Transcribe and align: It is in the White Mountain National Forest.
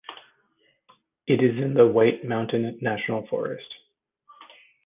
It 1.27 1.43
is 1.43 1.61
in 1.63 1.75
the 1.75 1.85
White 1.85 2.25
Mountain 2.25 2.79
National 2.81 3.27
Forest. 3.27 3.71